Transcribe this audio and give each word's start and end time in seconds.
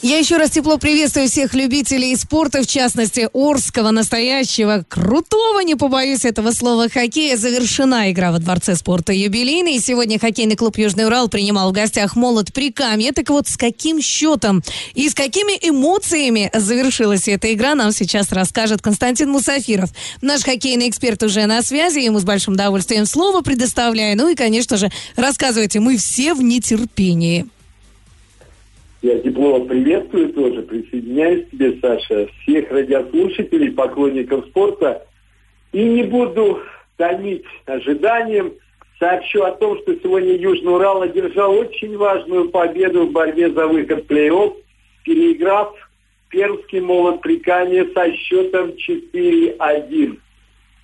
Я 0.00 0.18
еще 0.18 0.36
раз 0.36 0.50
тепло 0.50 0.78
приветствую 0.78 1.26
всех 1.26 1.54
любителей 1.54 2.14
спорта, 2.14 2.62
в 2.62 2.68
частности, 2.68 3.28
Орского, 3.32 3.90
настоящего, 3.90 4.84
крутого, 4.88 5.58
не 5.58 5.74
побоюсь 5.74 6.24
этого 6.24 6.52
слова, 6.52 6.88
хоккея. 6.88 7.36
Завершена 7.36 8.12
игра 8.12 8.30
во 8.30 8.38
Дворце 8.38 8.76
спорта 8.76 9.12
юбилейный. 9.12 9.74
И 9.74 9.80
сегодня 9.80 10.20
хоккейный 10.20 10.54
клуб 10.54 10.78
«Южный 10.78 11.06
Урал» 11.06 11.28
принимал 11.28 11.70
в 11.70 11.72
гостях 11.72 12.14
«Молот» 12.14 12.52
при 12.52 12.70
Камье. 12.70 13.10
Так 13.10 13.28
вот, 13.30 13.48
с 13.48 13.56
каким 13.56 14.00
счетом 14.00 14.62
и 14.94 15.08
с 15.08 15.14
какими 15.14 15.58
эмоциями 15.68 16.48
завершилась 16.54 17.26
эта 17.26 17.52
игра, 17.52 17.74
нам 17.74 17.90
сейчас 17.90 18.30
расскажет 18.30 18.80
Константин 18.80 19.30
Мусафиров. 19.30 19.90
Наш 20.22 20.44
хоккейный 20.44 20.88
эксперт 20.88 21.24
уже 21.24 21.44
на 21.46 21.60
связи, 21.60 21.98
ему 21.98 22.20
с 22.20 22.24
большим 22.24 22.54
удовольствием 22.54 23.04
слово 23.04 23.40
предоставляю. 23.40 24.16
Ну 24.16 24.28
и, 24.28 24.36
конечно 24.36 24.76
же, 24.76 24.92
рассказывайте, 25.16 25.80
мы 25.80 25.96
все 25.96 26.34
в 26.34 26.42
нетерпении. 26.42 27.48
Я 29.00 29.20
тепло 29.20 29.60
приветствую 29.60 30.32
тоже, 30.32 30.62
присоединяюсь 30.62 31.46
к 31.46 31.50
тебе, 31.50 31.78
Саша, 31.80 32.28
всех 32.42 32.70
радиослушателей, 32.70 33.70
поклонников 33.70 34.46
спорта. 34.46 35.06
И 35.72 35.82
не 35.82 36.02
буду 36.02 36.60
томить 36.96 37.44
ожиданием, 37.66 38.54
сообщу 38.98 39.42
о 39.44 39.52
том, 39.52 39.78
что 39.78 39.94
сегодня 40.02 40.34
Южный 40.36 40.74
Урал 40.74 41.02
одержал 41.02 41.52
очень 41.52 41.96
важную 41.96 42.48
победу 42.50 43.06
в 43.06 43.12
борьбе 43.12 43.50
за 43.52 43.68
выход 43.68 44.04
в 44.04 44.10
плей-офф, 44.10 44.54
переиграв 45.04 45.74
Пермский 46.30 46.80
молот 46.80 47.20
прикания 47.20 47.86
со 47.94 48.12
счетом 48.16 48.70
4-1. 48.70 50.18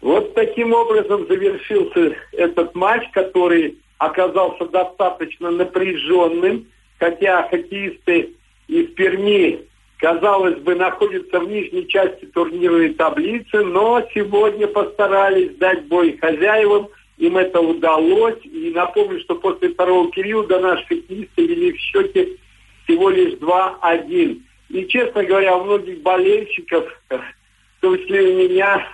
Вот 0.01 0.35
таким 0.35 0.73
образом 0.73 1.27
завершился 1.27 2.15
этот 2.33 2.75
матч, 2.77 3.11
который 3.13 3.79
оказался 3.99 4.67
достаточно 4.67 5.51
напряженным 5.51 6.67
хотя 6.99 7.49
хоккеисты 7.49 8.31
из 8.69 8.89
Перми, 8.95 9.61
казалось 9.99 10.59
бы, 10.59 10.75
находятся 10.75 11.41
в 11.41 11.49
нижней 11.49 11.87
части 11.89 12.27
турнирной 12.27 12.95
таблицы, 12.95 13.65
но 13.65 14.07
сегодня 14.15 14.67
постарались 14.67 15.57
дать 15.57 15.85
бой 15.85 16.17
хозяевам, 16.19 16.89
им 17.19 17.37
это 17.37 17.61
удалось. 17.61 18.39
И 18.45 18.73
напомню, 18.75 19.21
что 19.21 19.37
после 19.37 19.71
второго 19.71 20.11
периода 20.11 20.61
наши 20.61 20.85
хоккеисты 20.87 21.47
вели 21.47 21.73
в 21.73 21.79
счете 21.79 22.37
всего 22.85 23.09
лишь 23.11 23.35
2-1. 23.35 24.43
И, 24.71 24.87
честно 24.89 25.25
говоря, 25.25 25.57
у 25.57 25.65
многих 25.65 26.03
болельщиков, 26.03 26.85
в 27.09 27.81
том 27.81 27.99
числе 27.99 28.33
и 28.33 28.49
меня, 28.49 28.87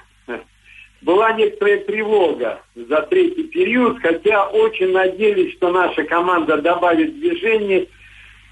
была 1.02 1.32
некоторая 1.32 1.78
тревога 1.84 2.62
за 2.74 3.02
третий 3.02 3.44
период, 3.44 3.98
хотя 4.00 4.48
очень 4.48 4.92
надеялись, 4.92 5.54
что 5.54 5.70
наша 5.70 6.04
команда 6.04 6.58
добавит 6.58 7.18
движение– 7.18 7.86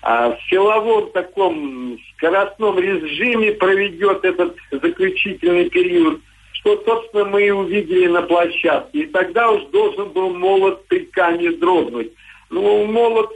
а 0.03 0.31
в 0.31 0.39
силовом 0.49 1.11
таком 1.11 1.99
скоростном 2.13 2.79
режиме 2.79 3.53
проведет 3.53 4.25
этот 4.25 4.57
заключительный 4.71 5.69
период, 5.71 6.21
что, 6.53 6.83
собственно, 6.85 7.25
мы 7.25 7.47
и 7.47 7.51
увидели 7.51 8.07
на 8.07 8.23
площадке. 8.23 9.01
И 9.01 9.07
тогда 9.07 9.51
уж 9.51 9.65
должен 9.67 10.11
был 10.11 10.31
молот 10.35 10.87
тыка 10.89 11.33
не 11.33 11.51
дрогнуть. 11.51 12.13
Ну, 12.51 12.85
молот, 12.87 13.31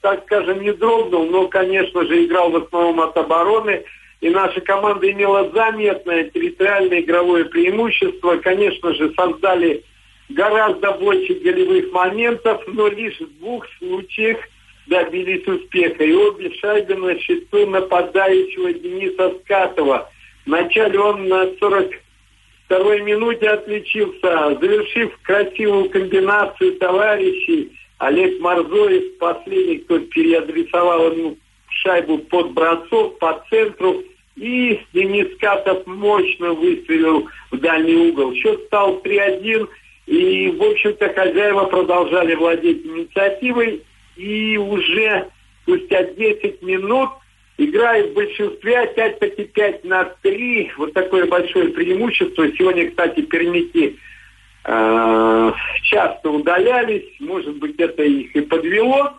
так 0.00 0.22
скажем, 0.24 0.62
не 0.62 0.72
дрогнул, 0.72 1.26
но, 1.26 1.46
конечно 1.48 2.04
же, 2.04 2.24
играл 2.24 2.50
в 2.50 2.56
основном 2.56 3.00
от 3.00 3.16
обороны. 3.16 3.84
И 4.20 4.30
наша 4.30 4.60
команда 4.60 5.10
имела 5.10 5.50
заметное 5.50 6.24
территориальное 6.24 7.00
игровое 7.00 7.44
преимущество. 7.44 8.36
Конечно 8.38 8.92
же, 8.94 9.12
создали 9.14 9.84
гораздо 10.28 10.92
больше 10.92 11.34
голевых 11.34 11.92
моментов, 11.92 12.62
но 12.66 12.88
лишь 12.88 13.20
в 13.20 13.38
двух 13.38 13.66
случаях– 13.78 14.38
добились 14.88 15.46
успеха. 15.46 16.04
И 16.04 16.12
обе 16.12 16.52
шайбы 16.54 16.94
на 16.96 17.18
счету 17.18 17.66
нападающего 17.66 18.72
Дениса 18.72 19.34
Скатова. 19.40 20.10
Вначале 20.46 20.98
он 20.98 21.28
на 21.28 21.44
42-й 21.44 23.00
минуте 23.02 23.48
отличился, 23.48 24.58
завершив 24.60 25.16
красивую 25.22 25.90
комбинацию 25.90 26.72
товарищей. 26.76 27.72
Олег 27.98 28.40
Марзоев, 28.40 29.18
последний, 29.18 29.78
кто 29.78 29.98
переадресовал 29.98 31.12
ему 31.12 31.36
шайбу 31.70 32.18
под 32.18 32.52
бросок, 32.52 33.18
по 33.18 33.44
центру. 33.50 34.02
И 34.36 34.80
Денис 34.92 35.36
Катов 35.40 35.86
мощно 35.86 36.52
выстрелил 36.52 37.28
в 37.50 37.58
дальний 37.58 38.10
угол. 38.10 38.34
Счет 38.34 38.60
стал 38.66 39.00
3-1. 39.04 39.68
И, 40.06 40.50
в 40.50 40.62
общем-то, 40.62 41.12
хозяева 41.12 41.64
продолжали 41.64 42.34
владеть 42.34 42.86
инициативой 42.86 43.82
и 44.16 44.56
уже 44.56 45.28
спустя 45.62 46.04
10 46.04 46.62
минут 46.62 47.10
играет 47.58 48.10
в 48.10 48.14
большинстве, 48.14 48.80
опять-таки 48.80 49.44
5 49.44 49.84
на 49.84 50.04
3. 50.22 50.72
Вот 50.78 50.92
такое 50.94 51.26
большое 51.26 51.68
преимущество. 51.68 52.48
Сегодня, 52.52 52.88
кстати, 52.88 53.20
пермяки 53.22 53.98
э, 54.64 55.52
часто 55.82 56.30
удалялись. 56.30 57.04
Может 57.20 57.56
быть, 57.56 57.78
это 57.78 58.02
их 58.02 58.34
и 58.34 58.40
подвело. 58.40 59.14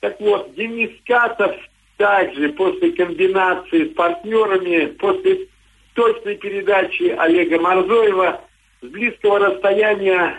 Так 0.00 0.20
вот, 0.20 0.54
Денис 0.56 0.90
Катов 1.06 1.54
также 2.02 2.48
после 2.48 2.90
комбинации 2.90 3.84
с 3.84 3.94
партнерами, 3.94 4.86
после 4.98 5.46
точной 5.94 6.34
передачи 6.34 7.14
Олега 7.16 7.60
Марзоева 7.60 8.40
с 8.80 8.86
близкого 8.88 9.38
расстояния 9.38 10.36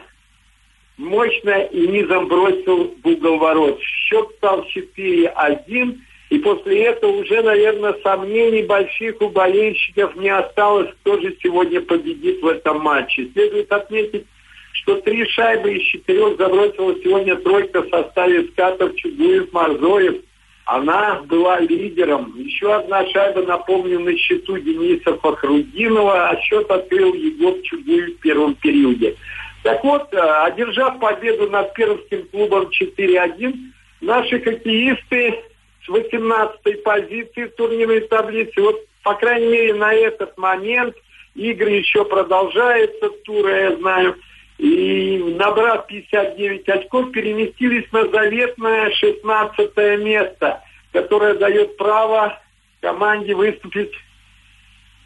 мощно 0.98 1.62
и 1.64 1.88
низом 1.88 2.28
бросил 2.28 2.94
в 3.02 3.08
угол 3.08 3.38
ворот. 3.38 3.80
Счет 3.82 4.28
стал 4.40 4.68
4-1. 4.76 6.00
И 6.32 6.40
после 6.40 6.84
этого 6.84 7.12
уже, 7.22 7.42
наверное, 7.42 7.96
сомнений 8.04 8.64
больших 8.64 9.22
у 9.22 9.30
болельщиков 9.30 10.18
не 10.18 10.30
осталось, 10.30 10.90
кто 11.00 11.22
же 11.22 11.34
сегодня 11.42 11.80
победит 11.80 12.42
в 12.42 12.48
этом 12.48 12.82
матче. 12.82 13.30
Следует 13.32 13.72
отметить, 13.72 14.26
что 14.74 15.00
три 15.00 15.26
шайбы 15.30 15.76
из 15.76 15.84
четырех 15.84 16.38
забросила 16.38 16.94
сегодня 17.02 17.38
тройка 17.38 17.84
в 17.84 17.90
составе 17.90 18.48
Скатов, 18.48 18.98
Чугуев, 18.98 19.54
Марзоев. 19.54 20.16
Она 20.66 21.22
была 21.24 21.60
лидером. 21.60 22.34
Еще 22.38 22.74
одна 22.74 23.06
шайба, 23.10 23.42
напомню, 23.42 24.00
на 24.00 24.18
счету 24.18 24.58
Дениса 24.58 25.18
Фахрудинова, 25.18 26.30
а 26.30 26.42
счет 26.42 26.70
открыл 26.72 27.14
Егор 27.14 27.54
Чугуев 27.64 28.16
в 28.16 28.20
первом 28.20 28.56
периоде. 28.56 29.16
Так 29.64 29.84
вот, 29.84 30.14
э, 30.14 30.18
одержав 30.18 31.00
победу 31.00 31.50
над 31.50 31.74
пермским 31.74 32.28
клубом 32.30 32.70
4-1, 32.70 33.56
наши 34.02 34.40
хоккеисты 34.40 35.40
с 35.86 35.90
18-й 35.90 36.76
позиции 36.78 37.46
турнирной 37.58 38.02
таблице, 38.02 38.62
вот, 38.62 38.80
по 39.04 39.16
крайней 39.16 39.48
мере, 39.48 39.74
на 39.74 39.94
этот 39.94 40.38
момент 40.38 40.96
игры 41.36 41.72
еще 41.72 42.06
продолжаются, 42.06 43.10
туры, 43.26 43.52
я 43.52 43.76
знаю, 43.78 44.16
и 44.58 45.36
набрав 45.38 45.88
59 45.88 46.70
очков, 46.70 47.12
переместились 47.12 47.92
на 47.92 48.08
заветное 48.08 48.92
16 48.92 49.78
место, 50.00 50.62
которое 50.92 51.34
дает 51.36 51.76
право 51.78 52.40
команде 52.82 53.34
выступить 53.34 53.94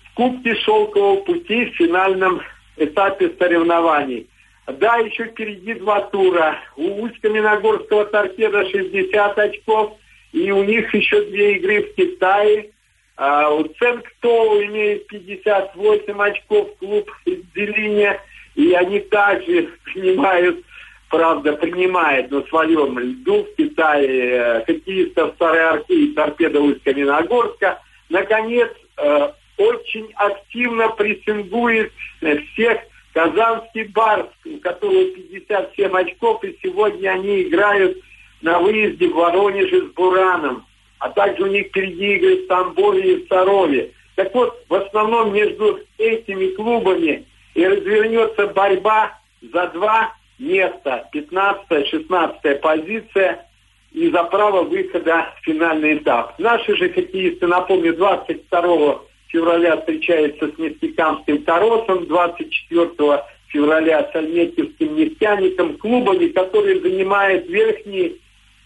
в 0.06 0.14
Кубке 0.16 0.56
Шелкового 0.56 1.22
пути 1.22 1.66
в 1.66 1.76
финальном 1.76 2.42
этапе 2.76 3.32
соревнований. 3.40 4.28
Да, 4.68 4.98
еще 4.98 5.26
впереди 5.26 5.76
два 5.76 6.02
тура. 6.02 6.58
У 6.76 7.04
Усть-Каменогорского 7.04 8.06
торпеда 8.06 8.70
60 8.70 9.38
очков, 9.38 9.98
и 10.34 10.52
у 10.52 10.64
них 10.64 10.94
еще 10.94 11.24
две 11.26 11.56
игры 11.56 11.84
в 11.84 11.96
Китае. 11.96 12.72
А 13.16 13.50
у 13.50 13.64
Ценктоу 13.64 14.62
имеет 14.64 15.08
58 15.08 16.22
очков 16.22 16.78
клуб 16.78 17.10
из 17.26 17.42
Делиня, 17.56 18.20
и 18.58 18.74
они 18.74 19.00
также 19.02 19.70
принимают, 19.86 20.66
правда, 21.10 21.54
принимает 21.54 22.32
на 22.32 22.42
своем 22.48 22.98
льду 22.98 23.44
в 23.44 23.56
Китае 23.56 24.32
э, 24.32 24.66
хоккеистов 24.66 25.36
Старой 25.36 25.62
Арки 25.62 25.92
и 25.92 26.14
торпеда 26.14 26.60
Усть-Каменогорска. 26.60 27.80
Наконец, 28.10 28.70
э, 28.98 29.30
очень 29.58 30.12
активно 30.16 30.90
прессингует 30.90 31.92
всех 32.20 32.80
Казанский 33.14 33.84
Барс, 33.86 34.28
у 34.46 34.58
которого 34.58 35.06
57 35.06 35.96
очков, 35.96 36.44
и 36.44 36.58
сегодня 36.64 37.10
они 37.10 37.44
играют 37.44 37.98
на 38.42 38.60
выезде 38.60 39.08
в 39.08 39.14
Воронеже 39.14 39.88
с 39.88 39.94
Бураном. 39.94 40.66
А 40.98 41.10
также 41.10 41.44
у 41.44 41.48
них 41.48 41.68
впереди 41.68 42.16
игры 42.16 42.44
в 42.44 42.48
Тамбове 42.48 43.14
и 43.14 43.24
в 43.24 43.28
Сарове. 43.28 43.92
Так 44.16 44.34
вот, 44.34 44.64
в 44.68 44.74
основном 44.74 45.32
между 45.32 45.80
этими 46.00 46.48
клубами 46.56 47.24
и 47.58 47.66
развернется 47.66 48.48
борьба 48.48 49.18
за 49.42 49.68
два 49.70 50.14
места, 50.38 51.10
15-16 51.12 52.56
позиция 52.60 53.46
и 53.92 54.12
за 54.12 54.24
право 54.26 54.62
выхода 54.62 55.34
в 55.36 55.44
финальный 55.44 55.98
этап. 55.98 56.38
Наши 56.38 56.76
же 56.76 56.90
хоккеисты, 56.90 57.48
напомню, 57.48 57.96
22 57.96 59.00
февраля 59.30 59.78
встречаются 59.78 60.52
с 60.52 60.58
нефтекамским 60.60 61.44
Таросом, 61.44 62.06
24 62.06 63.24
февраля 63.48 64.08
с 64.12 64.16
Альметьевским 64.16 64.96
нефтяником, 64.96 65.78
клубами, 65.78 66.28
которые 66.28 66.80
занимают 66.80 67.48
верхние 67.48 68.18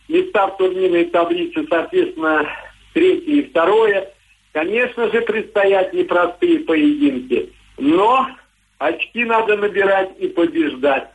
места 0.09 0.47
в 0.47 0.57
турнирной 0.57 1.05
таблице, 1.05 1.65
соответственно, 1.69 2.45
третье 2.93 3.31
и 3.31 3.43
второе. 3.43 4.11
Конечно 4.51 5.09
же, 5.09 5.21
предстоят 5.21 5.93
непростые 5.93 6.59
поединки, 6.59 7.53
но 7.77 8.27
очки 8.81 9.23
надо 9.25 9.57
набирать 9.57 10.09
и 10.19 10.27
побеждать. 10.27 11.07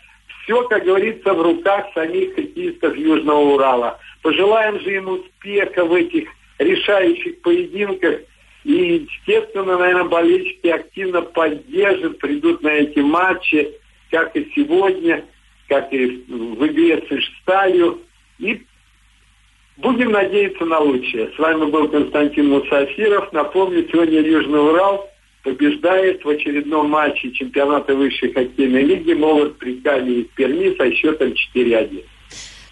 Все, 0.42 0.62
как 0.68 0.84
говорится, 0.84 1.34
в 1.34 1.42
руках 1.42 1.86
самих 1.94 2.34
хоккеистов 2.36 2.96
Южного 2.96 3.54
Урала. 3.54 3.98
Пожелаем 4.22 4.78
же 4.80 4.94
им 4.94 5.08
успеха 5.08 5.84
в 5.84 5.92
этих 5.92 6.28
решающих 6.58 7.40
поединках. 7.42 8.20
И, 8.62 9.08
естественно, 9.10 9.78
наверное, 9.78 10.04
болельщики 10.04 10.68
активно 10.68 11.22
поддержат, 11.22 12.18
придут 12.18 12.62
на 12.62 12.68
эти 12.68 13.00
матчи, 13.00 13.72
как 14.10 14.36
и 14.36 14.50
сегодня, 14.54 15.24
как 15.68 15.92
и 15.92 16.24
в 16.28 16.66
игре 16.66 17.04
с 17.08 17.12
Ишталью. 17.12 18.00
И 18.38 18.62
будем 19.76 20.12
надеяться 20.12 20.64
на 20.64 20.78
лучшее. 20.78 21.32
С 21.34 21.38
вами 21.38 21.68
был 21.68 21.88
Константин 21.88 22.48
Мусафиров. 22.48 23.32
Напомню, 23.32 23.88
сегодня 23.90 24.20
Южный 24.20 24.60
Урал 24.60 25.10
побеждает 25.46 26.24
в 26.24 26.28
очередном 26.28 26.90
матче 26.90 27.30
чемпионата 27.30 27.94
высшей 27.94 28.32
хоккейной 28.32 28.82
лиги 28.82 29.12
«Молот 29.12 29.56
Прикамье» 29.58 30.22
из 30.22 30.26
Перми 30.34 30.74
со 30.76 30.92
счетом 30.92 31.34
4-1. 31.54 32.02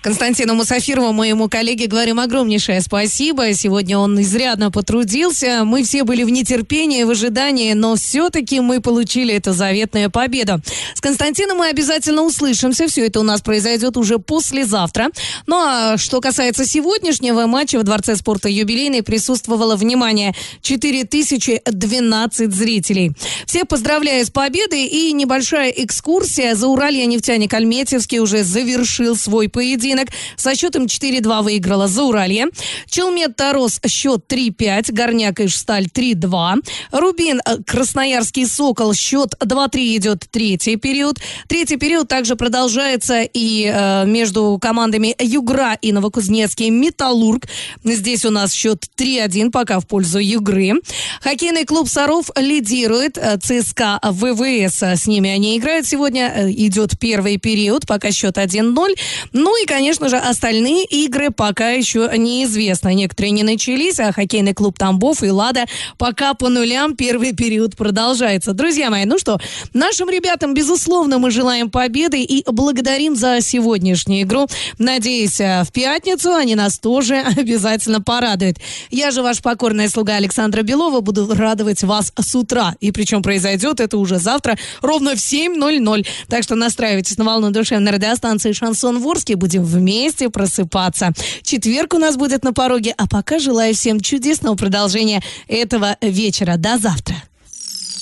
Константину 0.05 0.55
Мусафирову, 0.55 1.15
моему 1.15 1.49
коллеге, 1.49 1.87
говорим 1.87 2.21
огромнейшее 2.21 2.83
спасибо. 2.83 3.55
Сегодня 3.55 3.97
он 3.97 4.21
изрядно 4.21 4.71
потрудился. 4.71 5.62
Мы 5.65 5.83
все 5.83 6.05
были 6.05 6.25
в 6.25 6.29
нетерпении, 6.29 7.05
в 7.05 7.11
ожидании, 7.11 7.73
но 7.73 7.97
все-таки 7.97 8.61
мы 8.61 8.83
получили 8.83 9.33
эту 9.33 9.55
заветную 9.55 10.11
победу. 10.11 10.61
С 10.93 11.01
Константином 11.01 11.56
мы 11.56 11.69
обязательно 11.69 12.21
услышимся. 12.21 12.87
Все 12.87 13.06
это 13.06 13.19
у 13.19 13.23
нас 13.23 13.41
произойдет 13.41 13.97
уже 13.97 14.19
послезавтра. 14.19 15.09
Ну 15.47 15.56
а 15.56 15.97
что 15.97 16.21
касается 16.21 16.67
сегодняшнего 16.67 17.47
матча 17.47 17.79
в 17.79 17.83
Дворце 17.83 18.15
спорта 18.17 18.51
юбилейный 18.51 19.03
присутствовало, 19.03 19.75
внимание, 19.75 20.35
4012 20.61 22.53
зрителей. 22.55 23.12
Всех 23.47 23.69
поздравляю 23.69 24.27
с 24.27 24.29
победой 24.29 24.85
и 24.85 25.15
небольшая 25.15 25.71
экскурсия. 25.71 26.56
За 26.56 26.67
Уралья 26.67 27.06
нефтяник 27.06 27.55
Альметьевский 27.55 28.19
уже 28.19 28.45
завершил 28.45 29.17
свой 29.17 29.49
поединок 29.49 29.94
поединок. 29.94 30.08
Со 30.37 30.55
счетом 30.55 30.87
4-2 30.87 31.43
выиграла 31.43 31.88
Зауралье. 31.88 32.46
Челмет 32.87 33.37
Тарос 33.37 33.81
счет 33.87 34.25
3-5. 34.29 34.93
Горняк 34.93 35.41
Ишсталь 35.41 35.87
3-2. 35.87 36.62
Рубин 36.93 37.41
э, 37.44 37.62
Красноярский 37.67 38.46
Сокол 38.46 38.94
счет 38.94 39.35
2-3 39.41 39.96
идет 39.96 40.25
третий 40.31 40.76
период. 40.76 41.19
Третий 41.49 41.76
период 41.76 42.08
также 42.08 42.37
продолжается 42.37 43.23
и 43.23 43.70
э, 43.73 44.06
между 44.06 44.58
командами 44.61 45.14
Югра 45.19 45.75
и 45.81 45.93
Новокузнецкий 45.93 46.70
Металлург. 46.70 47.46
Здесь 47.85 48.25
у 48.25 48.31
нас 48.31 48.52
счет 48.52 48.85
3-1 48.96 49.50
пока 49.50 49.81
в 49.81 49.87
пользу 49.87 50.19
Югры. 50.19 50.75
Хоккейный 51.20 51.64
клуб 51.64 51.88
Саров 51.88 52.31
лидирует. 52.37 53.19
Э, 53.19 53.38
ЦСКА 53.38 54.00
ВВС 54.02 54.82
с 54.82 55.06
ними 55.06 55.31
они 55.31 55.56
играют 55.56 55.87
сегодня. 55.87 56.32
Э, 56.35 56.50
идет 56.50 56.99
первый 56.99 57.38
период, 57.38 57.87
пока 57.87 58.11
счет 58.11 58.38
1-0. 58.38 58.94
Ну 59.32 59.62
и, 59.62 59.67
конечно, 59.67 59.84
конечно 59.85 60.09
же, 60.09 60.17
остальные 60.17 60.87
игры 60.87 61.31
пока 61.31 61.69
еще 61.69 62.11
неизвестно. 62.17 62.95
Некоторые 62.95 63.33
не 63.33 63.43
начались, 63.43 64.01
а 64.01 64.13
хоккейный 64.13 64.55
клуб 64.55 64.79
Тамбов 64.79 65.23
и 65.23 65.29
Лада 65.29 65.67
пока 65.99 66.33
по 66.33 66.49
нулям 66.49 66.97
первый 66.97 67.35
период 67.35 67.77
продолжается. 67.77 68.55
Друзья 68.55 68.89
мои, 68.89 69.05
ну 69.05 69.19
что, 69.19 69.39
нашим 69.75 70.09
ребятам, 70.09 70.55
безусловно, 70.55 71.19
мы 71.19 71.31
желаем 71.31 71.71
победы 71.71 72.23
и 72.23 72.43
благодарим 72.51 73.15
за 73.15 73.43
сегодняшнюю 73.43 74.23
игру. 74.23 74.47
Надеюсь, 74.79 75.39
в 75.39 75.69
пятницу 75.71 76.33
они 76.33 76.55
нас 76.55 76.79
тоже 76.79 77.17
обязательно 77.37 78.01
порадуют. 78.01 78.57
Я 78.91 79.11
же 79.11 79.23
ваш 79.23 79.43
покорная 79.43 79.91
слуга 79.91 80.15
Александра 80.15 80.63
Белова 80.63 81.03
буду 81.03 81.29
радовать 81.35 81.83
вас 81.83 82.11
с 82.19 82.35
утра. 82.35 82.75
И 82.81 82.91
причем 82.91 83.23
произойдет 83.23 83.81
это 83.81 83.99
уже 83.99 84.19
завтра 84.19 84.57
ровно 84.81 85.15
в 85.15 85.19
7.00. 85.19 86.07
Так 86.29 86.43
что 86.43 86.55
настраивайтесь 86.55 87.19
на 87.19 87.25
волну 87.25 87.51
душевной 87.51 87.93
радиостанции 87.93 88.53
«Шансон 88.53 89.01
Ворске». 89.01 89.37
Будем 89.37 89.74
вместе 89.75 90.31
просыпаться. 90.31 91.12
Четверг 91.43 91.94
у 91.94 91.99
нас 91.99 92.17
будет 92.17 92.44
на 92.44 92.53
пороге, 92.53 92.94
а 92.97 93.06
пока 93.06 93.38
желаю 93.38 93.75
всем 93.75 94.00
чудесного 94.00 94.55
продолжения 94.56 95.23
этого 95.49 95.97
вечера. 96.00 96.56
До 96.56 96.79
завтра. 96.79 97.17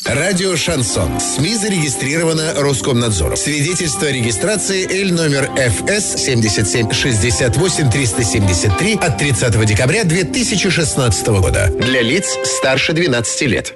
Радио 0.05 0.57
«Шансон». 0.57 1.21
СМИ 1.21 1.55
зарегистрировано 1.55 2.55
Роскомнадзором. 2.57 3.37
Свидетельство 3.37 4.09
о 4.09 4.11
регистрации 4.11 4.85
Л 5.03 5.15
номер 5.15 5.49
ФС 5.55 6.21
7768 6.25 7.89
373 7.91 8.95
от 8.95 9.19
30 9.19 9.65
декабря 9.65 10.03
2016 10.03 11.27
года. 11.29 11.69
Для 11.79 12.03
лиц 12.03 12.37
старше 12.45 12.95
12 12.95 13.43
лет. 13.43 13.75